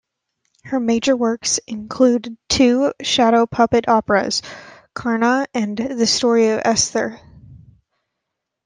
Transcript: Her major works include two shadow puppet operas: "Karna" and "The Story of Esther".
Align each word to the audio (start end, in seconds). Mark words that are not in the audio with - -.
Her 0.63 0.79
major 0.79 1.15
works 1.15 1.59
include 1.67 2.35
two 2.49 2.91
shadow 3.03 3.45
puppet 3.45 3.87
operas: 3.87 4.41
"Karna" 4.95 5.45
and 5.53 5.77
"The 5.77 6.07
Story 6.07 6.49
of 6.49 6.61
Esther". 6.65 7.19